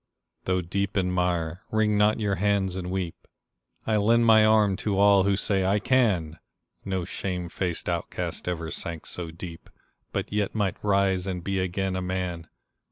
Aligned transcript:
Though 0.45 0.61
deep 0.61 0.97
in 0.97 1.11
mire, 1.11 1.61
wring 1.69 1.95
not 1.95 2.19
your 2.19 2.33
hands 2.33 2.75
and 2.75 2.89
weep; 2.89 3.27
I 3.85 3.97
lend 3.97 4.25
my 4.25 4.43
arm 4.43 4.75
to 4.77 4.97
all 4.97 5.25
who 5.25 5.35
say 5.35 5.63
"I 5.63 5.77
can!" 5.77 6.39
No 6.83 7.05
shame 7.05 7.49
faced 7.49 7.87
outcast 7.87 8.47
ever 8.47 8.71
sank 8.71 9.05
so 9.05 9.29
deep, 9.29 9.69
But 10.11 10.33
yet 10.33 10.55
might 10.55 10.83
rise 10.83 11.27
and 11.27 11.43
be 11.43 11.59
again 11.59 11.95
a 11.95 12.01
man 12.01 12.47